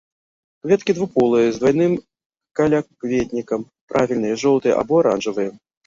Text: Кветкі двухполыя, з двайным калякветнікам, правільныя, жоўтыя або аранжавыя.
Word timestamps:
Кветкі 0.65 0.95
двухполыя, 0.99 1.49
з 1.51 1.61
двайным 1.65 1.93
калякветнікам, 2.63 3.61
правільныя, 3.95 4.35
жоўтыя 4.49 4.73
або 4.85 4.93
аранжавыя. 5.07 5.51